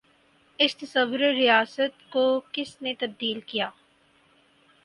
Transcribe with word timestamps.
اس 0.59 0.75
تصور 0.77 1.19
ریاست 1.19 2.09
کو 2.09 2.41
کس 2.51 2.81
نے 2.81 2.93
تبدیل 2.99 3.39
کیا؟ 3.39 3.69